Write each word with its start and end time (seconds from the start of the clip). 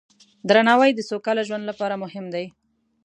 درناوی 0.49 0.91
د 0.95 0.99
سوکاله 1.09 1.43
ژوند 1.47 1.63
لپاره 1.69 2.01
مهم 2.03 2.25
دی. 2.33 2.45